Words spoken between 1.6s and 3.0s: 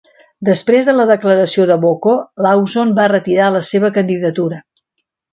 de Boko, Lawson